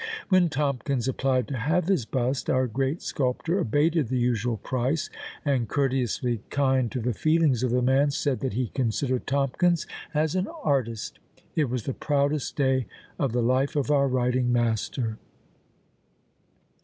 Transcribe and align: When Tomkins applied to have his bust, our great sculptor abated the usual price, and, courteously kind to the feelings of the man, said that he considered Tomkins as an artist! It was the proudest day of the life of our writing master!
When 0.29 0.49
Tomkins 0.49 1.07
applied 1.07 1.47
to 1.49 1.57
have 1.59 1.85
his 1.87 2.05
bust, 2.07 2.49
our 2.49 2.65
great 2.65 3.03
sculptor 3.03 3.59
abated 3.59 4.07
the 4.07 4.17
usual 4.17 4.57
price, 4.57 5.11
and, 5.45 5.67
courteously 5.67 6.41
kind 6.49 6.91
to 6.91 6.99
the 6.99 7.13
feelings 7.13 7.61
of 7.61 7.69
the 7.69 7.83
man, 7.83 8.09
said 8.09 8.39
that 8.39 8.53
he 8.53 8.69
considered 8.69 9.27
Tomkins 9.27 9.85
as 10.11 10.33
an 10.33 10.47
artist! 10.63 11.19
It 11.55 11.69
was 11.69 11.83
the 11.83 11.93
proudest 11.93 12.55
day 12.55 12.87
of 13.19 13.31
the 13.31 13.43
life 13.43 13.75
of 13.75 13.91
our 13.91 14.07
writing 14.07 14.51
master! 14.51 15.19